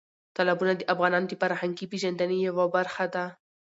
[0.35, 3.25] تالابونه د افغانانو د فرهنګي پیژندنې یوه برخه ده.